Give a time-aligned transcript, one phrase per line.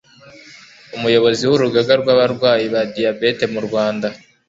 [0.97, 4.07] Umuyobozi w'Urugaga rw'abarwayi ba Diabète mu Rwanda